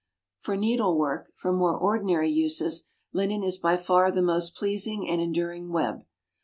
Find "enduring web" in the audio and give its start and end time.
5.21-6.07